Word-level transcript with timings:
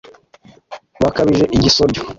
Bakabije 1.03 1.45
igisoryo*, 1.57 2.01